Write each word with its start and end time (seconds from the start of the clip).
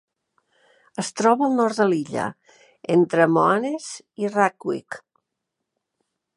Es 1.03 1.11
troba 1.21 1.45
al 1.47 1.53
nord 1.59 1.81
de 1.81 1.87
l'illa, 1.91 2.25
entre 2.97 3.29
Moaness 3.35 3.93
i 4.25 4.33
Rackwick. 4.35 5.01